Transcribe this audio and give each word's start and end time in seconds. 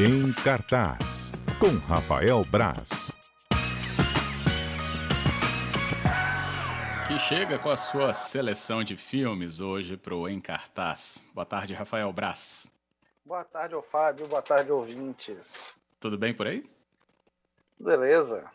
Em 0.00 0.32
cartaz, 0.32 1.32
com 1.58 1.76
Rafael 1.76 2.44
Braz. 2.44 3.10
Que 7.08 7.18
chega 7.18 7.58
com 7.58 7.68
a 7.68 7.76
sua 7.76 8.12
seleção 8.12 8.84
de 8.84 8.96
filmes 8.96 9.60
hoje 9.60 9.96
para 9.96 10.14
o 10.14 10.28
Em 10.28 10.40
Cartaz. 10.40 11.24
Boa 11.34 11.44
tarde, 11.44 11.74
Rafael 11.74 12.12
Braz. 12.12 12.70
Boa 13.24 13.42
tarde, 13.42 13.74
Fábio. 13.90 14.28
Boa 14.28 14.40
tarde, 14.40 14.70
ouvintes. 14.70 15.84
Tudo 15.98 16.16
bem 16.16 16.32
por 16.32 16.46
aí? 16.46 16.64
Beleza. 17.76 18.48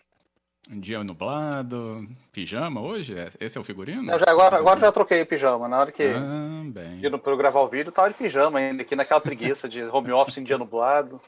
Um 0.69 0.79
dia 0.79 1.03
nublado, 1.03 2.07
pijama 2.31 2.79
hoje? 2.79 3.13
Esse 3.39 3.57
é 3.57 3.61
o 3.61 3.63
figurino? 3.65 4.05
Já, 4.17 4.25
agora, 4.27 4.55
agora 4.57 4.79
já 4.79 4.91
troquei 4.91 5.25
pijama. 5.25 5.67
Na 5.67 5.79
hora 5.79 5.91
que 5.91 6.03
ah, 6.03 6.63
bem. 6.65 6.99
eu 7.03 7.19
para 7.19 7.35
gravar 7.35 7.61
o 7.61 7.67
vídeo, 7.67 7.91
tava 7.91 8.09
de 8.09 8.15
pijama 8.15 8.59
ainda, 8.59 8.81
aqui 8.81 8.95
naquela 8.95 9.19
preguiça 9.19 9.67
de 9.67 9.83
home 9.83 10.11
office 10.11 10.37
em 10.37 10.43
dia 10.43 10.57
nublado. 10.57 11.19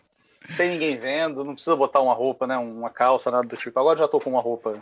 Não 0.50 0.56
tem 0.56 0.70
ninguém 0.70 0.98
vendo, 0.98 1.44
não 1.44 1.54
precisa 1.54 1.76
botar 1.76 2.00
uma 2.00 2.14
roupa, 2.14 2.48
né? 2.48 2.58
Uma 2.58 2.90
calça, 2.90 3.30
nada 3.30 3.45
do 3.48 3.58
tipo. 3.58 3.78
Agora 3.78 4.00
já 4.00 4.08
tô 4.08 4.22
com 4.22 4.30
uma 4.30 4.42
roupa 4.42 4.80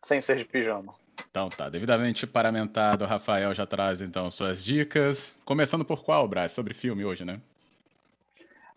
sem 0.00 0.20
ser 0.20 0.36
de 0.36 0.44
pijama. 0.44 0.94
Então 1.30 1.50
tá, 1.50 1.68
devidamente 1.68 2.26
paramentado, 2.26 3.04
Rafael 3.04 3.52
já 3.52 3.66
traz 3.66 4.00
então 4.00 4.30
suas 4.30 4.64
dicas. 4.64 5.36
Começando 5.44 5.84
por 5.84 6.02
qual, 6.02 6.26
Braz? 6.26 6.52
Sobre 6.52 6.72
filme 6.72 7.04
hoje, 7.04 7.24
né? 7.24 7.40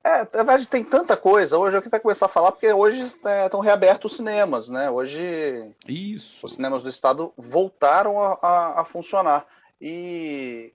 É, 0.03 0.19
na 0.35 0.43
verdade 0.43 0.67
tem 0.67 0.83
tanta 0.83 1.15
coisa. 1.15 1.57
Hoje 1.57 1.77
eu 1.77 1.81
queria 1.81 1.99
começar 1.99 2.25
a 2.25 2.29
falar, 2.29 2.51
porque 2.51 2.71
hoje 2.73 3.01
estão 3.01 3.61
é, 3.61 3.65
reabertos 3.65 4.11
os 4.11 4.17
cinemas, 4.17 4.67
né? 4.67 4.89
Hoje 4.89 5.71
Isso. 5.87 6.43
os 6.45 6.53
cinemas 6.53 6.81
do 6.81 6.89
estado 6.89 7.31
voltaram 7.37 8.19
a, 8.19 8.39
a, 8.41 8.81
a 8.81 8.85
funcionar. 8.85 9.45
E 9.79 10.73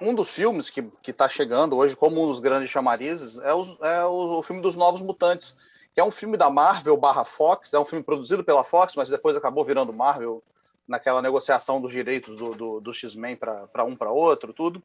um 0.00 0.12
dos 0.12 0.30
filmes 0.30 0.70
que 0.70 0.90
está 1.06 1.28
chegando 1.28 1.76
hoje, 1.76 1.94
como 1.94 2.22
um 2.22 2.26
dos 2.26 2.40
grandes 2.40 2.68
chamarizes, 2.68 3.38
é, 3.38 3.54
os, 3.54 3.78
é 3.80 4.04
o, 4.04 4.38
o, 4.38 4.42
filme 4.42 4.60
dos 4.60 4.74
Novos 4.74 5.00
Mutantes, 5.00 5.56
que 5.94 6.00
é 6.00 6.04
um 6.04 6.10
filme 6.10 6.36
da 6.36 6.50
Marvel 6.50 6.96
barra 6.96 7.24
Fox, 7.24 7.72
é 7.72 7.78
um 7.78 7.84
filme 7.84 8.04
produzido 8.04 8.42
pela 8.42 8.64
Fox, 8.64 8.96
mas 8.96 9.08
depois 9.08 9.36
acabou 9.36 9.64
virando 9.64 9.92
Marvel 9.92 10.42
naquela 10.86 11.22
negociação 11.22 11.80
dos 11.80 11.92
direitos 11.92 12.36
do, 12.36 12.54
do, 12.54 12.80
do 12.80 12.92
X-Men 12.92 13.36
para 13.36 13.84
um 13.84 13.94
para 13.94 14.10
outro, 14.10 14.52
tudo. 14.52 14.82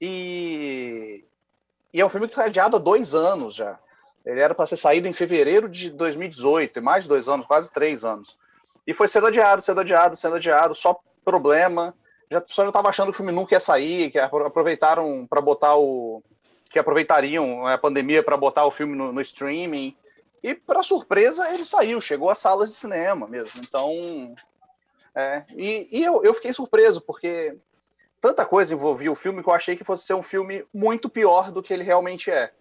E, 0.00 1.22
e 1.92 2.00
é 2.00 2.06
um 2.06 2.08
filme 2.08 2.26
que 2.26 2.32
está 2.32 2.44
adiado 2.44 2.76
há 2.76 2.78
dois 2.78 3.14
anos 3.14 3.54
já. 3.54 3.78
Ele 4.24 4.40
era 4.40 4.54
para 4.54 4.66
ser 4.66 4.76
saído 4.76 5.08
em 5.08 5.12
fevereiro 5.12 5.68
de 5.68 5.90
2018, 5.90 6.78
e 6.78 6.82
mais 6.82 7.04
de 7.04 7.08
dois 7.08 7.28
anos, 7.28 7.46
quase 7.46 7.72
três 7.72 8.04
anos. 8.04 8.36
E 8.86 8.92
foi 8.92 9.08
sendo 9.08 9.26
adiado, 9.26 9.62
sendo 9.62 9.80
adiado, 9.80 10.16
sendo 10.16 10.36
adiado, 10.36 10.74
só 10.74 11.00
problema. 11.24 11.94
Já, 12.30 12.38
o 12.38 12.42
pessoal 12.42 12.66
já 12.66 12.70
estava 12.70 12.88
achando 12.88 13.06
que 13.06 13.12
o 13.12 13.16
filme 13.16 13.32
nunca 13.32 13.54
ia 13.54 13.60
sair, 13.60 14.10
que 14.10 14.18
aproveitaram 14.18 15.26
para 15.26 15.40
botar 15.40 15.76
o. 15.76 16.22
que 16.68 16.78
aproveitariam 16.78 17.66
a 17.66 17.78
pandemia 17.78 18.22
para 18.22 18.36
botar 18.36 18.64
o 18.66 18.70
filme 18.70 18.96
no, 18.96 19.12
no 19.12 19.20
streaming. 19.20 19.96
E, 20.42 20.54
para 20.54 20.82
surpresa, 20.82 21.52
ele 21.52 21.64
saiu, 21.64 22.00
chegou 22.00 22.30
às 22.30 22.38
salas 22.38 22.68
de 22.68 22.74
cinema 22.74 23.26
mesmo. 23.26 23.60
Então. 23.60 24.34
É, 25.14 25.44
e, 25.56 25.88
e 25.90 26.04
eu, 26.04 26.22
eu 26.22 26.32
fiquei 26.32 26.52
surpreso, 26.52 27.00
porque 27.00 27.56
tanta 28.20 28.44
coisa 28.44 28.74
envolvia 28.74 29.10
o 29.10 29.16
filme 29.16 29.42
que 29.42 29.48
eu 29.48 29.54
achei 29.54 29.74
que 29.74 29.84
fosse 29.84 30.04
ser 30.04 30.14
um 30.14 30.22
filme 30.22 30.64
muito 30.72 31.08
pior 31.08 31.50
do 31.50 31.62
que 31.62 31.72
ele 31.72 31.82
realmente 31.82 32.30
é. 32.30 32.52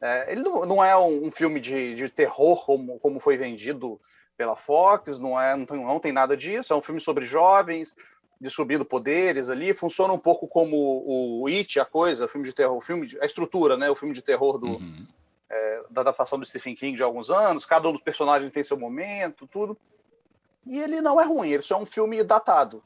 é 0.00 0.32
ele 0.32 0.42
não, 0.42 0.62
não, 0.62 0.84
é 0.84 0.96
um, 0.96 1.26
um 1.26 1.30
filme 1.30 1.60
de, 1.60 1.94
de, 1.94 2.08
terror 2.08 2.64
como, 2.66 2.98
como 2.98 3.20
foi 3.20 3.36
vendido 3.36 4.00
pela 4.36 4.56
Fox, 4.56 5.18
não, 5.18 5.40
é, 5.40 5.54
não 5.54 5.64
tem, 5.64 5.84
não, 5.84 6.00
tem, 6.00 6.12
nada 6.12 6.36
disso. 6.36 6.72
É 6.72 6.76
um 6.76 6.82
filme 6.82 7.00
sobre 7.00 7.26
jovens, 7.26 7.94
distribuindo 8.40 8.86
poderes 8.86 9.50
ali. 9.50 9.74
Funciona 9.74 10.14
um 10.14 10.18
pouco 10.18 10.48
como 10.48 10.76
o, 11.06 11.46
It, 11.46 11.78
a 11.78 11.84
coisa, 11.84 12.24
o 12.24 12.28
filme 12.28 12.46
de 12.46 12.54
terror, 12.54 12.76
o 12.76 12.80
filme 12.80 13.06
de, 13.06 13.20
a 13.20 13.26
estrutura, 13.26 13.76
né? 13.76 13.90
O 13.90 13.94
filme 13.94 14.14
de 14.14 14.22
terror 14.22 14.56
do, 14.58 14.66
uhum. 14.66 15.06
é, 15.50 15.82
da 15.90 16.00
adaptação 16.00 16.38
do 16.38 16.46
Stephen 16.46 16.74
King 16.74 16.96
de 16.96 17.02
alguns 17.02 17.30
anos. 17.30 17.66
Cada 17.66 17.86
um 17.86 17.92
dos 17.92 18.00
personagens 18.00 18.50
tem 18.50 18.64
seu 18.64 18.78
momento, 18.78 19.46
tudo. 19.46 19.76
E 20.66 20.80
ele 20.80 21.02
não 21.02 21.20
é 21.20 21.24
ruim, 21.24 21.50
ele 21.50 21.62
só 21.62 21.76
é 21.76 21.78
um 21.78 21.86
filme 21.86 22.24
datado 22.24 22.82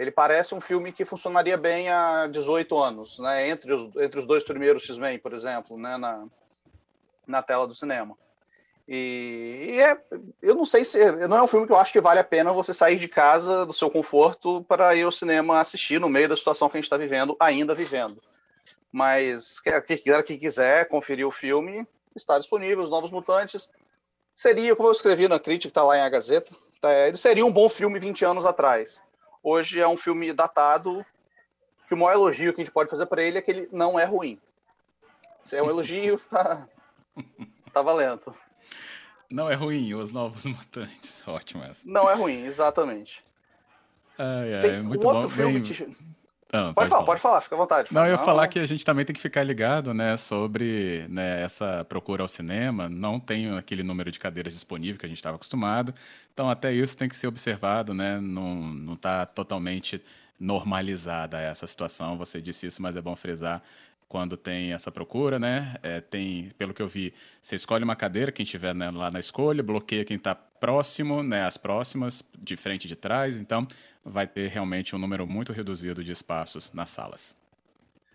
ele 0.00 0.10
parece 0.10 0.54
um 0.54 0.62
filme 0.62 0.92
que 0.92 1.04
funcionaria 1.04 1.58
bem 1.58 1.90
há 1.90 2.26
18 2.26 2.74
anos, 2.78 3.18
né? 3.18 3.50
Entre 3.50 3.70
os, 3.70 3.94
entre 3.96 4.18
os 4.18 4.24
dois 4.24 4.42
primeiros 4.42 4.84
X-Men, 4.84 5.18
por 5.18 5.34
exemplo, 5.34 5.76
né? 5.76 5.98
Na, 5.98 6.26
na 7.26 7.42
tela 7.42 7.66
do 7.66 7.74
cinema. 7.74 8.16
E, 8.88 9.74
e, 9.74 9.80
é, 9.80 10.00
eu 10.40 10.54
não 10.54 10.64
sei 10.64 10.86
se 10.86 10.98
não 11.28 11.36
é 11.36 11.42
um 11.42 11.46
filme 11.46 11.66
que 11.66 11.72
eu 11.72 11.76
acho 11.76 11.92
que 11.92 12.00
vale 12.00 12.18
a 12.18 12.24
pena 12.24 12.50
você 12.50 12.72
sair 12.72 12.96
de 12.96 13.08
casa 13.08 13.66
do 13.66 13.74
seu 13.74 13.90
conforto 13.90 14.64
para 14.66 14.96
ir 14.96 15.02
ao 15.02 15.12
cinema 15.12 15.60
assistir 15.60 16.00
no 16.00 16.08
meio 16.08 16.30
da 16.30 16.36
situação 16.36 16.70
que 16.70 16.78
a 16.78 16.80
gente 16.80 16.86
está 16.86 16.96
vivendo, 16.96 17.36
ainda 17.38 17.74
vivendo. 17.74 18.22
Mas 18.90 19.60
quem 19.60 20.02
quem 20.24 20.38
quiser 20.38 20.88
conferir 20.88 21.28
o 21.28 21.30
filme, 21.30 21.86
está 22.16 22.38
disponível. 22.38 22.82
Os 22.82 22.90
Novos 22.90 23.10
Mutantes 23.10 23.70
seria, 24.34 24.74
como 24.74 24.88
eu 24.88 24.92
escrevi 24.92 25.28
na 25.28 25.38
crítica, 25.38 25.68
está 25.68 25.84
lá 25.84 25.98
em 25.98 26.00
A 26.00 26.08
Gazeta, 26.08 26.56
tá, 26.80 26.90
ele 27.06 27.18
seria 27.18 27.44
um 27.44 27.52
bom 27.52 27.68
filme 27.68 27.98
20 27.98 28.24
anos 28.24 28.46
atrás 28.46 29.02
hoje 29.42 29.80
é 29.80 29.88
um 29.88 29.96
filme 29.96 30.32
datado, 30.32 31.04
que 31.88 31.94
o 31.94 31.96
maior 31.96 32.12
elogio 32.12 32.52
que 32.52 32.60
a 32.60 32.64
gente 32.64 32.72
pode 32.72 32.90
fazer 32.90 33.06
para 33.06 33.22
ele 33.22 33.38
é 33.38 33.42
que 33.42 33.50
ele 33.50 33.68
não 33.72 33.98
é 33.98 34.04
ruim. 34.04 34.40
Se 35.42 35.56
é 35.56 35.62
um 35.62 35.70
elogio, 35.70 36.20
tá, 36.30 36.68
tá 37.72 37.82
valendo. 37.82 38.32
Não 39.30 39.50
é 39.50 39.54
ruim, 39.54 39.94
Os 39.94 40.12
Novos 40.12 40.46
Mutantes. 40.46 41.22
Ótimo 41.28 41.64
essa. 41.64 41.82
Não 41.88 42.10
é 42.10 42.14
ruim, 42.14 42.44
exatamente. 42.44 43.24
Ai, 44.18 44.54
ai, 44.54 44.60
Tem 44.60 44.70
é 44.72 44.82
muito 44.82 45.06
outro 45.06 45.28
bom. 45.28 45.34
filme 45.34 45.60
Bem... 45.60 45.72
que... 45.72 45.96
Ah, 46.52 46.72
pode, 46.72 46.74
pode, 46.74 46.88
falar, 46.88 47.04
pode 47.04 47.20
falar, 47.20 47.40
fica 47.40 47.54
à 47.54 47.58
vontade. 47.58 47.88
Não, 47.92 48.04
eu 48.04 48.12
ia 48.12 48.18
falar 48.18 48.48
que 48.48 48.58
a 48.58 48.66
gente 48.66 48.84
também 48.84 49.04
tem 49.04 49.14
que 49.14 49.20
ficar 49.20 49.42
ligado, 49.42 49.94
né, 49.94 50.16
sobre 50.16 51.06
né, 51.08 51.42
essa 51.42 51.84
procura 51.84 52.22
ao 52.22 52.28
cinema. 52.28 52.88
Não 52.88 53.20
tem 53.20 53.56
aquele 53.56 53.82
número 53.82 54.10
de 54.10 54.18
cadeiras 54.18 54.52
disponível 54.52 54.98
que 54.98 55.06
a 55.06 55.08
gente 55.08 55.18
estava 55.18 55.36
acostumado. 55.36 55.94
Então, 56.32 56.50
até 56.50 56.72
isso 56.72 56.96
tem 56.96 57.08
que 57.08 57.16
ser 57.16 57.26
observado, 57.26 57.92
né? 57.92 58.18
Não 58.20 58.94
está 58.94 59.26
totalmente 59.26 60.02
normalizada 60.40 61.38
essa 61.38 61.66
situação. 61.66 62.16
Você 62.16 62.40
disse 62.40 62.66
isso, 62.66 62.80
mas 62.80 62.96
é 62.96 63.02
bom 63.02 63.14
frisar 63.14 63.62
quando 64.08 64.36
tem 64.36 64.72
essa 64.72 64.90
procura, 64.90 65.38
né? 65.38 65.76
É, 65.84 66.00
tem, 66.00 66.50
pelo 66.58 66.74
que 66.74 66.82
eu 66.82 66.88
vi, 66.88 67.14
você 67.40 67.54
escolhe 67.54 67.84
uma 67.84 67.94
cadeira, 67.94 68.32
quem 68.32 68.42
estiver 68.42 68.74
né, 68.74 68.88
lá 68.92 69.08
na 69.08 69.20
escolha, 69.20 69.62
bloqueia 69.62 70.04
quem 70.04 70.16
está 70.16 70.34
próximo, 70.34 71.22
né? 71.22 71.44
As 71.44 71.56
próximas, 71.56 72.24
de 72.36 72.56
frente 72.56 72.86
e 72.86 72.88
de 72.88 72.96
trás. 72.96 73.36
Então, 73.36 73.68
vai 74.04 74.26
ter 74.26 74.48
realmente 74.48 74.96
um 74.96 74.98
número 74.98 75.26
muito 75.26 75.52
reduzido 75.52 76.02
de 76.02 76.10
espaços 76.10 76.72
nas 76.72 76.90
salas. 76.90 77.34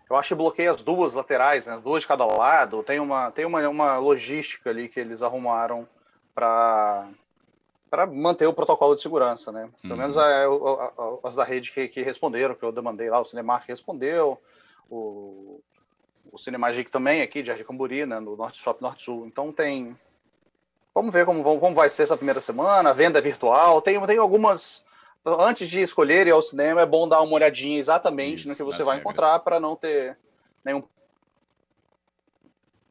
Eu 0.08 0.16
acho 0.16 0.28
que 0.28 0.34
bloqueia 0.34 0.70
as 0.70 0.82
duas 0.82 1.14
laterais, 1.14 1.66
né? 1.66 1.80
duas 1.82 2.02
de 2.02 2.08
cada 2.08 2.24
lado. 2.24 2.82
Tem 2.82 3.00
uma, 3.00 3.30
tem 3.30 3.44
uma, 3.44 3.66
uma 3.68 3.98
logística 3.98 4.70
ali 4.70 4.88
que 4.88 5.00
eles 5.00 5.22
arrumaram 5.22 5.88
para 6.34 7.08
para 7.90 8.06
manter 8.06 8.46
o 8.46 8.52
protocolo 8.52 8.94
de 8.94 9.02
segurança, 9.02 9.52
né? 9.52 9.68
Pelo 9.80 9.94
uhum. 9.94 10.00
menos 10.00 10.16
é, 10.16 10.44
as 11.24 11.36
da 11.36 11.44
rede 11.44 11.70
que, 11.72 11.88
que, 11.88 12.02
responderam, 12.02 12.54
que 12.54 12.64
eu 12.64 12.72
demandei 12.72 13.08
lá, 13.08 13.20
o 13.20 13.24
Cinemark 13.24 13.66
respondeu, 13.66 14.40
o, 14.90 15.60
o 16.32 16.38
Cinemagic 16.38 16.90
também 16.90 17.22
aqui, 17.22 17.42
de 17.42 17.50
Argicamburi, 17.50 18.06
né? 18.06 18.18
No 18.18 18.36
Norte 18.36 18.58
Shop 18.58 18.82
Norte 18.82 19.04
Sul. 19.04 19.26
Então 19.26 19.52
tem... 19.52 19.96
Vamos 20.94 21.12
ver 21.12 21.26
como, 21.26 21.42
como 21.60 21.74
vai 21.74 21.90
ser 21.90 22.04
essa 22.04 22.16
primeira 22.16 22.40
semana, 22.40 22.90
a 22.90 22.92
venda 22.92 23.18
é 23.18 23.22
virtual, 23.22 23.82
tem, 23.82 24.00
tem 24.06 24.18
algumas 24.18 24.84
antes 25.26 25.68
de 25.68 25.80
escolher 25.80 26.26
ir 26.26 26.30
ao 26.30 26.40
cinema, 26.40 26.80
é 26.80 26.86
bom 26.86 27.08
dar 27.08 27.20
uma 27.20 27.34
olhadinha 27.34 27.78
exatamente 27.78 28.40
Isso, 28.40 28.48
no 28.48 28.56
que 28.56 28.62
você 28.62 28.82
vai 28.84 28.96
regras. 28.96 29.12
encontrar 29.12 29.38
para 29.40 29.58
não 29.58 29.74
ter 29.74 30.16
nenhum 30.64 30.82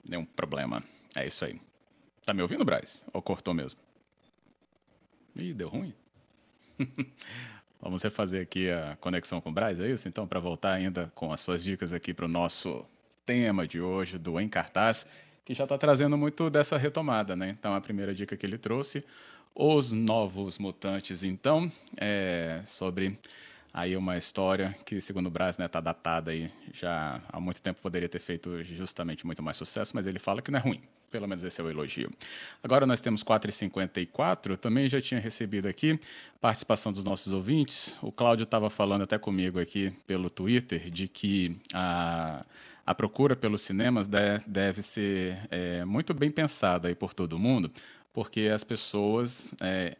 nenhum 0.07 0.25
problema. 0.25 0.83
É 1.15 1.25
isso 1.25 1.45
aí. 1.45 1.59
Tá 2.25 2.33
me 2.33 2.41
ouvindo, 2.41 2.65
Braz? 2.65 3.05
Ou 3.13 3.21
cortou 3.21 3.53
mesmo? 3.53 3.79
Ih, 5.35 5.53
deu 5.53 5.67
ruim. 5.67 5.93
Vamos 7.81 8.01
refazer 8.01 8.41
aqui 8.41 8.69
a 8.69 8.97
conexão 9.01 9.41
com 9.41 9.49
o 9.49 9.53
Braz, 9.53 9.79
é 9.79 9.89
isso? 9.89 10.07
Então, 10.07 10.25
para 10.25 10.39
voltar 10.39 10.73
ainda 10.73 11.11
com 11.13 11.31
as 11.31 11.41
suas 11.41 11.63
dicas 11.63 11.93
aqui 11.93 12.13
para 12.13 12.25
o 12.25 12.29
nosso 12.29 12.85
tema 13.25 13.67
de 13.67 13.81
hoje 13.81 14.17
do 14.17 14.39
Em 14.39 14.47
Cartaz, 14.47 15.05
que 15.43 15.53
já 15.53 15.65
está 15.65 15.77
trazendo 15.77 16.17
muito 16.17 16.49
dessa 16.49 16.77
retomada, 16.77 17.35
né? 17.35 17.49
Então, 17.49 17.75
a 17.75 17.81
primeira 17.81 18.13
dica 18.13 18.37
que 18.37 18.45
ele 18.45 18.57
trouxe, 18.57 19.05
os 19.53 19.91
Novos 19.91 20.57
Mutantes, 20.57 21.23
então, 21.23 21.71
é 21.97 22.61
sobre 22.65 23.19
aí 23.75 23.97
uma 23.97 24.17
história 24.17 24.73
que, 24.85 25.01
segundo 25.01 25.27
o 25.27 25.29
Brás, 25.29 25.51
está 25.51 25.63
né, 25.63 25.67
tá 25.67 25.81
datada 25.81 26.31
aí 26.31 26.49
já 26.71 27.21
há 27.27 27.41
muito 27.41 27.61
tempo, 27.61 27.81
poderia 27.81 28.07
ter 28.07 28.19
feito 28.19 28.63
justamente 28.63 29.25
muito 29.25 29.43
mais 29.43 29.57
sucesso, 29.57 29.91
mas 29.93 30.07
ele 30.07 30.17
fala 30.17 30.41
que 30.41 30.49
não 30.49 30.59
é 30.59 30.61
ruim. 30.61 30.81
Pelo 31.11 31.27
menos 31.27 31.43
esse 31.43 31.59
é 31.59 31.63
o 31.63 31.69
elogio. 31.69 32.09
Agora 32.63 32.85
nós 32.85 33.01
temos 33.01 33.21
4h54, 33.21 34.55
também 34.55 34.87
já 34.87 35.01
tinha 35.01 35.19
recebido 35.19 35.67
aqui 35.67 35.99
participação 36.39 36.93
dos 36.93 37.03
nossos 37.03 37.33
ouvintes. 37.33 37.97
O 38.01 38.13
Cláudio 38.13 38.45
estava 38.45 38.69
falando 38.69 39.01
até 39.01 39.17
comigo 39.17 39.59
aqui 39.59 39.91
pelo 40.07 40.29
Twitter 40.29 40.89
de 40.89 41.09
que 41.09 41.57
a, 41.73 42.45
a 42.85 42.95
procura 42.95 43.35
pelos 43.35 43.61
cinemas 43.61 44.07
deve, 44.07 44.43
deve 44.47 44.81
ser 44.81 45.37
é, 45.51 45.83
muito 45.83 46.13
bem 46.13 46.31
pensada 46.31 46.87
aí 46.87 46.95
por 46.95 47.13
todo 47.13 47.37
mundo, 47.37 47.69
porque 48.13 48.49
as 48.53 48.63
pessoas 48.63 49.53
é, 49.61 49.97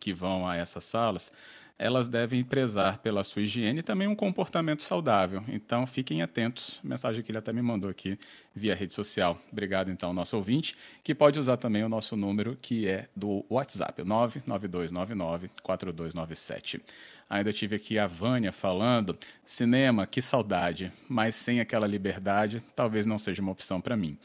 que 0.00 0.14
vão 0.14 0.48
a 0.48 0.56
essas 0.56 0.84
salas 0.84 1.30
elas 1.78 2.08
devem 2.08 2.42
prezar 2.42 2.98
pela 2.98 3.22
sua 3.22 3.42
higiene 3.42 3.78
e 3.78 3.82
também 3.82 4.08
um 4.08 4.14
comportamento 4.14 4.82
saudável. 4.82 5.44
Então, 5.46 5.86
fiquem 5.86 6.22
atentos. 6.22 6.80
Mensagem 6.82 7.22
que 7.22 7.30
ele 7.30 7.38
até 7.38 7.52
me 7.52 7.62
mandou 7.62 7.88
aqui 7.88 8.18
via 8.52 8.74
rede 8.74 8.92
social. 8.92 9.40
Obrigado, 9.52 9.88
então, 9.90 10.08
ao 10.08 10.14
nosso 10.14 10.36
ouvinte, 10.36 10.74
que 11.04 11.14
pode 11.14 11.38
usar 11.38 11.56
também 11.56 11.84
o 11.84 11.88
nosso 11.88 12.16
número, 12.16 12.58
que 12.60 12.88
é 12.88 13.06
do 13.14 13.46
WhatsApp, 13.48 14.02
99299-4297. 14.02 16.80
Ainda 17.30 17.52
tive 17.52 17.76
aqui 17.76 17.96
a 17.98 18.08
Vânia 18.08 18.50
falando: 18.50 19.16
cinema, 19.44 20.04
que 20.04 20.20
saudade, 20.20 20.92
mas 21.08 21.36
sem 21.36 21.60
aquela 21.60 21.86
liberdade, 21.86 22.60
talvez 22.74 23.06
não 23.06 23.18
seja 23.18 23.40
uma 23.40 23.52
opção 23.52 23.80
para 23.80 23.96
mim. 23.96 24.18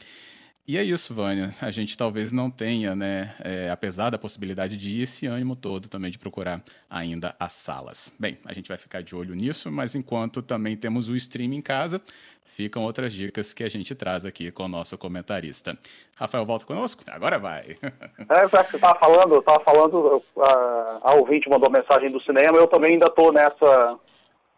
E 0.66 0.78
é 0.78 0.82
isso, 0.82 1.14
Vânia. 1.14 1.50
A 1.60 1.70
gente 1.70 1.94
talvez 1.94 2.32
não 2.32 2.50
tenha, 2.50 2.96
né, 2.96 3.34
é, 3.44 3.68
apesar 3.70 4.08
da 4.08 4.16
possibilidade 4.16 4.78
de 4.78 4.98
ir, 4.98 5.02
esse 5.02 5.26
ânimo 5.26 5.54
todo 5.54 5.90
também 5.90 6.10
de 6.10 6.18
procurar 6.18 6.62
ainda 6.88 7.36
as 7.38 7.52
salas. 7.52 8.10
Bem, 8.18 8.38
a 8.46 8.52
gente 8.54 8.68
vai 8.68 8.78
ficar 8.78 9.02
de 9.02 9.14
olho 9.14 9.34
nisso, 9.34 9.70
mas 9.70 9.94
enquanto 9.94 10.40
também 10.40 10.74
temos 10.74 11.10
o 11.10 11.16
stream 11.16 11.52
em 11.52 11.60
casa, 11.60 12.00
ficam 12.46 12.82
outras 12.82 13.12
dicas 13.12 13.52
que 13.52 13.62
a 13.62 13.68
gente 13.68 13.94
traz 13.94 14.24
aqui 14.24 14.50
com 14.50 14.62
o 14.62 14.68
nosso 14.68 14.96
comentarista. 14.96 15.76
Rafael, 16.16 16.46
volta 16.46 16.64
conosco? 16.64 17.02
Agora 17.08 17.38
vai. 17.38 17.76
É, 18.26 18.46
você 18.46 18.76
estava 18.76 18.98
falando, 18.98 19.38
estava 19.40 19.60
falando, 19.60 20.22
a, 20.38 20.98
a 21.02 21.14
ouvinte 21.14 21.48
mandou 21.48 21.70
mensagem 21.70 22.10
do 22.10 22.20
cinema, 22.20 22.56
eu 22.56 22.66
também 22.66 22.92
ainda 22.92 23.06
estou 23.06 23.30
nessa, 23.30 23.98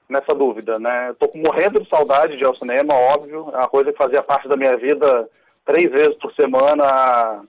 nessa 0.09 0.33
dúvida, 0.33 0.79
né? 0.79 1.11
Estou 1.11 1.33
morrendo 1.35 1.81
de 1.81 1.89
saudade 1.89 2.37
de 2.37 2.45
ir 2.45 2.47
ao 2.47 2.55
cinema, 2.55 2.95
óbvio, 2.95 3.51
é 3.53 3.57
uma 3.57 3.69
coisa 3.69 3.91
que 3.91 3.99
fazia 3.99 4.23
parte 4.23 4.47
da 4.47 4.57
minha 4.57 4.77
vida 4.77 5.29
três 5.67 5.91
vezes 5.91 6.17
por 6.17 6.33
semana 6.35 6.85
há 6.85 7.43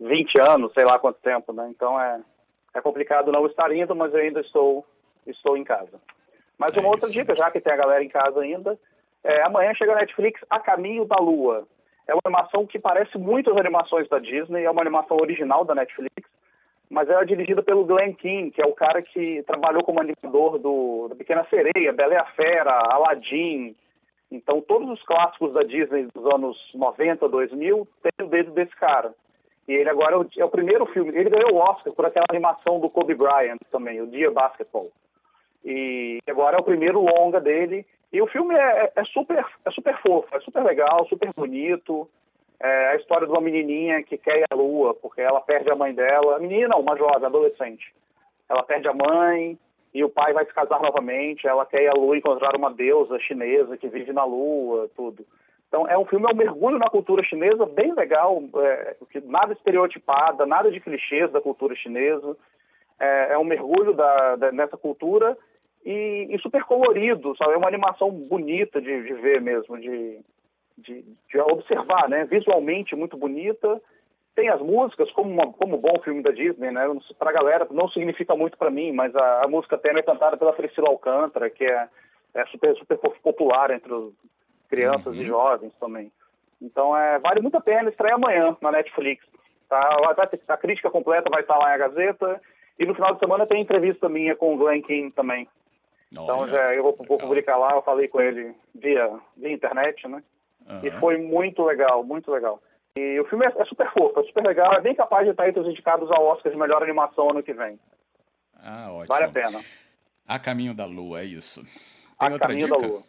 20 0.00 0.40
anos, 0.40 0.72
sei 0.72 0.84
lá 0.84 0.98
quanto 0.98 1.20
tempo, 1.20 1.52
né? 1.52 1.68
Então 1.70 2.00
é, 2.00 2.20
é 2.74 2.80
complicado 2.80 3.30
não 3.30 3.46
estar 3.46 3.70
indo, 3.70 3.94
mas 3.94 4.12
eu 4.12 4.20
ainda 4.20 4.40
estou, 4.40 4.84
estou 5.26 5.56
em 5.56 5.62
casa. 5.62 6.00
Mas 6.58 6.72
uma 6.72 6.88
é 6.88 6.90
outra 6.90 7.08
dica, 7.08 7.36
já 7.36 7.50
que 7.50 7.60
tem 7.60 7.72
a 7.72 7.76
galera 7.76 8.02
em 8.02 8.08
casa 8.08 8.40
ainda, 8.40 8.78
é, 9.22 9.42
amanhã 9.42 9.72
chega 9.74 9.92
a 9.92 9.96
Netflix 9.96 10.40
A 10.48 10.58
Caminho 10.58 11.04
da 11.04 11.16
Lua. 11.16 11.66
É 12.08 12.14
uma 12.14 12.22
animação 12.24 12.66
que 12.66 12.78
parece 12.78 13.16
muito 13.18 13.50
as 13.50 13.56
animações 13.56 14.08
da 14.08 14.18
Disney, 14.18 14.64
é 14.64 14.70
uma 14.70 14.80
animação 14.80 15.16
original 15.18 15.64
da 15.64 15.74
Netflix, 15.74 16.28
mas 16.88 17.08
ela 17.08 17.22
é 17.22 17.24
dirigida 17.24 17.62
pelo 17.62 17.84
Glenn 17.84 18.14
King, 18.14 18.50
que 18.50 18.60
é 18.60 18.66
o 18.66 18.72
cara 18.72 19.00
que 19.00 19.44
trabalhou 19.46 19.84
como 19.84 20.00
animador 20.00 20.58
do, 20.58 21.08
da 21.08 21.14
Pequena 21.14 21.46
Sereia, 21.48 21.92
Bela 21.92 22.14
e 22.14 22.16
a 22.16 22.24
Fera, 22.24 22.72
Aladdin, 22.90 23.76
então, 24.30 24.60
todos 24.60 24.88
os 24.88 25.02
clássicos 25.02 25.52
da 25.52 25.62
Disney 25.62 26.06
dos 26.14 26.24
anos 26.32 26.56
90, 26.74 27.28
2000, 27.28 27.88
tem 28.02 28.26
o 28.26 28.30
dedo 28.30 28.52
desse 28.52 28.74
cara. 28.76 29.12
E 29.66 29.72
ele 29.72 29.90
agora 29.90 30.14
é 30.14 30.18
o, 30.18 30.26
é 30.38 30.44
o, 30.44 30.50
primeiro 30.50 30.86
filme. 30.86 31.10
Ele 31.10 31.30
ganhou 31.30 31.54
o 31.54 31.58
Oscar 31.58 31.92
por 31.92 32.06
aquela 32.06 32.26
animação 32.30 32.78
do 32.78 32.88
Kobe 32.88 33.14
Bryant 33.14 33.58
também, 33.70 34.00
o 34.00 34.06
Dia 34.06 34.30
Basketball. 34.30 34.90
E 35.64 36.18
agora 36.28 36.56
é 36.56 36.60
o 36.60 36.64
primeiro 36.64 37.00
longa 37.00 37.40
dele. 37.40 37.84
E 38.12 38.22
o 38.22 38.26
filme 38.26 38.54
é, 38.54 38.92
é 38.94 39.04
super, 39.04 39.44
é 39.64 39.70
super 39.70 39.96
fofo, 40.00 40.28
é 40.34 40.40
super 40.40 40.62
legal, 40.64 41.06
super 41.08 41.32
bonito. 41.34 42.08
É 42.58 42.88
a 42.88 42.96
história 42.96 43.26
de 43.26 43.32
uma 43.32 43.40
menininha 43.40 44.02
que 44.02 44.18
quer 44.18 44.40
ir 44.40 44.46
à 44.50 44.54
lua, 44.54 44.94
porque 44.94 45.20
ela 45.20 45.40
perde 45.40 45.70
a 45.70 45.76
mãe 45.76 45.94
dela. 45.94 46.38
Menina, 46.38 46.76
uma 46.76 46.96
jovem, 46.96 47.24
adolescente. 47.24 47.94
Ela 48.48 48.62
perde 48.62 48.88
a 48.88 48.92
mãe, 48.92 49.58
e 49.92 50.04
o 50.04 50.08
pai 50.08 50.32
vai 50.32 50.44
se 50.44 50.54
casar 50.54 50.80
novamente, 50.80 51.46
ela 51.46 51.66
quer 51.66 51.82
ir 51.82 51.88
à 51.88 51.92
lua 51.92 52.16
encontrar 52.16 52.56
uma 52.56 52.72
deusa 52.72 53.18
chinesa 53.18 53.76
que 53.76 53.88
vive 53.88 54.12
na 54.12 54.24
lua, 54.24 54.88
tudo. 54.96 55.26
Então 55.68 55.86
é 55.86 55.96
um 55.98 56.04
filme, 56.04 56.26
é 56.28 56.32
um 56.32 56.36
mergulho 56.36 56.78
na 56.78 56.88
cultura 56.88 57.22
chinesa 57.24 57.66
bem 57.66 57.92
legal, 57.94 58.42
é, 58.56 58.96
nada 59.24 59.52
estereotipada, 59.52 60.46
nada 60.46 60.70
de 60.70 60.80
clichês 60.80 61.30
da 61.30 61.40
cultura 61.40 61.74
chinesa. 61.76 62.36
É, 62.98 63.32
é 63.32 63.38
um 63.38 63.44
mergulho 63.44 63.94
da, 63.94 64.36
da, 64.36 64.52
nessa 64.52 64.76
cultura 64.76 65.36
e, 65.84 66.28
e, 66.30 66.38
super 66.40 66.64
colorido, 66.64 67.36
sabe? 67.36 67.54
É 67.54 67.56
uma 67.56 67.68
animação 67.68 68.10
bonita 68.10 68.80
de, 68.80 69.02
de 69.04 69.14
ver 69.14 69.40
mesmo, 69.40 69.78
de, 69.78 70.20
de, 70.76 71.04
de 71.28 71.40
observar, 71.40 72.08
né? 72.08 72.24
Visualmente 72.26 72.94
muito 72.94 73.16
bonita 73.16 73.80
tem 74.40 74.48
as 74.48 74.60
músicas, 74.62 75.12
como, 75.12 75.30
uma, 75.30 75.52
como 75.52 75.76
um 75.76 75.80
bom 75.80 76.00
filme 76.02 76.22
da 76.22 76.30
Disney, 76.30 76.70
né? 76.70 76.82
Pra 77.18 77.30
galera, 77.30 77.66
não 77.70 77.90
significa 77.90 78.34
muito 78.34 78.56
para 78.56 78.70
mim, 78.70 78.90
mas 78.90 79.14
a, 79.14 79.44
a 79.44 79.48
música 79.48 79.76
tema 79.76 79.98
é 79.98 80.02
cantada 80.02 80.38
pela 80.38 80.54
Priscila 80.54 80.88
Alcântara, 80.88 81.50
que 81.50 81.62
é, 81.62 81.88
é 82.32 82.46
super, 82.46 82.74
super 82.76 82.98
popular 83.22 83.70
entre 83.70 83.92
os 83.92 84.14
crianças 84.70 85.14
uhum. 85.14 85.20
e 85.20 85.26
jovens 85.26 85.74
também. 85.78 86.10
Então, 86.60 86.96
é, 86.96 87.18
vale 87.18 87.42
muito 87.42 87.58
a 87.58 87.60
pena 87.60 87.90
estreia 87.90 88.14
amanhã 88.14 88.56
na 88.62 88.72
Netflix. 88.72 89.22
Tá? 89.68 89.78
A 90.48 90.56
crítica 90.56 90.90
completa 90.90 91.28
vai 91.28 91.42
estar 91.42 91.58
lá 91.58 91.68
na 91.68 91.76
Gazeta. 91.76 92.40
E 92.78 92.86
no 92.86 92.94
final 92.94 93.12
de 93.12 93.20
semana 93.20 93.46
tem 93.46 93.60
entrevista 93.60 94.08
minha 94.08 94.34
com 94.34 94.54
o 94.54 94.56
Glenn 94.56 94.80
King 94.80 95.10
também. 95.10 95.46
então, 96.10 96.48
já, 96.48 96.74
eu 96.74 96.82
vou, 96.82 96.96
vou, 97.06 97.18
publicar 97.18 97.58
lá. 97.58 97.72
Eu 97.72 97.82
falei 97.82 98.08
com 98.08 98.22
ele 98.22 98.54
via, 98.74 99.10
via 99.36 99.52
internet, 99.52 100.08
né? 100.08 100.22
Uhum. 100.66 100.80
E 100.82 100.90
foi 100.92 101.18
muito 101.18 101.62
legal, 101.62 102.02
muito 102.02 102.30
legal. 102.30 102.58
E 102.96 103.20
o 103.20 103.24
filme 103.26 103.46
é, 103.46 103.52
é, 103.56 103.64
super 103.64 103.90
fofo, 103.92 104.20
é 104.20 104.24
super 104.24 104.44
legal, 104.44 104.72
é 104.74 104.80
bem 104.80 104.94
capaz 104.94 105.24
de 105.24 105.30
estar 105.30 105.48
entre 105.48 105.60
os 105.60 105.68
indicados 105.68 106.10
ao 106.10 106.24
Oscar 106.26 106.50
de 106.50 106.58
melhor 106.58 106.82
animação 106.82 107.30
ano 107.30 107.42
que 107.42 107.52
vem. 107.52 107.78
Ah, 108.56 108.88
ótimo. 108.90 109.06
Vale 109.06 109.24
a 109.24 109.28
pena. 109.28 109.60
A 110.26 110.38
Caminho 110.38 110.74
da 110.74 110.84
Lua, 110.84 111.20
é 111.20 111.24
isso. 111.24 111.62
Tem 111.62 112.28
a 112.28 112.32
outra 112.32 112.48
Caminho 112.48 112.66
dica? 112.66 112.78
da 112.78 112.86
Lua. 112.86 113.02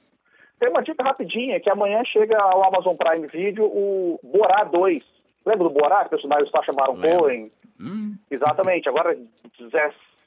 Tem 0.60 0.70
uma 0.70 0.84
dica 0.84 1.04
rapidinha, 1.04 1.60
que 1.60 1.70
amanhã 1.70 2.04
chega 2.06 2.40
ao 2.40 2.64
Amazon 2.64 2.96
Prime 2.96 3.28
Video 3.28 3.66
o 3.66 4.20
Borá 4.24 4.64
2. 4.64 5.04
Lembra 5.46 5.64
do 5.64 5.72
Borá, 5.72 6.06
personagem 6.06 6.46
do 6.46 6.52
Sacha 6.52 6.72
Baron 6.72 7.02
Cohen? 7.02 7.52
Hum. 7.80 8.16
Exatamente. 8.30 8.88
Agora, 8.88 9.18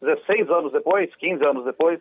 16 0.00 0.50
anos 0.50 0.73
depois, 0.73 1.15
15 1.15 1.45
anos 1.45 1.65
depois, 1.65 2.00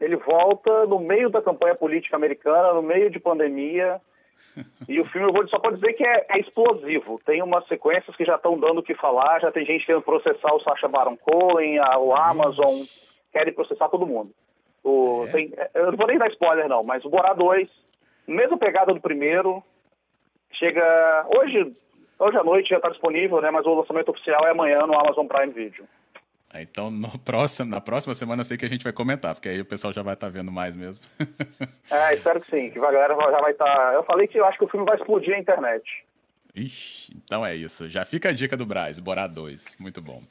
ele 0.00 0.16
volta 0.16 0.86
no 0.86 1.00
meio 1.00 1.30
da 1.30 1.42
campanha 1.42 1.74
política 1.74 2.16
americana, 2.16 2.74
no 2.74 2.82
meio 2.82 3.10
de 3.10 3.18
pandemia, 3.18 4.00
e 4.88 5.00
o 5.00 5.04
filme, 5.06 5.28
eu 5.28 5.32
vou 5.32 5.46
só 5.48 5.58
pode 5.58 5.76
dizer 5.76 5.94
que 5.94 6.04
é, 6.04 6.26
é, 6.28 6.40
explosivo. 6.40 7.20
Tem 7.24 7.42
umas 7.42 7.66
sequências 7.66 8.14
que 8.16 8.24
já 8.24 8.36
estão 8.36 8.58
dando 8.58 8.78
o 8.78 8.82
que 8.82 8.94
falar, 8.94 9.40
já 9.40 9.50
tem 9.50 9.64
gente 9.64 9.86
querendo 9.86 10.02
processar 10.02 10.52
o 10.54 10.60
Sacha 10.60 10.88
Baron 10.88 11.16
Cohen, 11.16 11.78
a, 11.78 11.98
o 11.98 12.14
Amazon, 12.14 12.82
querem 13.32 13.52
processar 13.52 13.88
todo 13.88 14.06
mundo. 14.06 14.30
O, 14.84 15.24
é. 15.28 15.32
tem, 15.32 15.54
eu 15.74 15.92
não 15.92 15.96
vou 15.96 16.06
nem 16.06 16.18
dar 16.18 16.28
spoiler 16.28 16.68
não, 16.68 16.82
mas 16.82 17.04
o 17.04 17.10
Borá 17.10 17.32
2, 17.32 17.68
mesma 18.26 18.58
pegada 18.58 18.92
do 18.92 19.00
primeiro, 19.00 19.62
chega 20.52 21.26
hoje, 21.36 21.74
hoje 22.18 22.36
à 22.36 22.44
noite 22.44 22.70
já 22.70 22.76
está 22.76 22.88
disponível, 22.88 23.40
né, 23.40 23.50
mas 23.50 23.64
o 23.64 23.74
lançamento 23.74 24.10
oficial 24.10 24.46
é 24.46 24.50
amanhã 24.50 24.86
no 24.86 24.98
Amazon 24.98 25.26
Prime 25.26 25.52
Video. 25.52 25.84
Então, 26.60 26.90
no 26.90 27.16
próximo, 27.20 27.70
na 27.70 27.80
próxima 27.80 28.14
semana, 28.14 28.44
sei 28.44 28.56
que 28.56 28.66
a 28.66 28.68
gente 28.68 28.84
vai 28.84 28.92
comentar, 28.92 29.34
porque 29.34 29.48
aí 29.48 29.60
o 29.60 29.64
pessoal 29.64 29.92
já 29.92 30.02
vai 30.02 30.14
estar 30.14 30.26
tá 30.26 30.32
vendo 30.32 30.52
mais 30.52 30.76
mesmo. 30.76 31.04
é, 31.90 32.14
espero 32.14 32.40
que 32.40 32.50
sim, 32.50 32.70
que 32.70 32.78
a 32.78 32.82
galera 32.82 33.14
já 33.14 33.40
vai 33.40 33.52
estar. 33.52 33.64
Tá... 33.64 33.92
Eu 33.94 34.04
falei 34.04 34.26
que 34.26 34.38
eu 34.38 34.44
acho 34.44 34.58
que 34.58 34.64
o 34.64 34.68
filme 34.68 34.86
vai 34.86 34.96
explodir 34.96 35.34
a 35.34 35.38
internet. 35.38 36.04
Ixi, 36.54 37.16
então 37.24 37.44
é 37.44 37.54
isso. 37.54 37.88
Já 37.88 38.04
fica 38.04 38.28
a 38.28 38.32
dica 38.32 38.56
do 38.56 38.66
Braz, 38.66 38.98
Borá 38.98 39.26
2. 39.26 39.76
Muito 39.80 40.02
bom. 40.02 40.22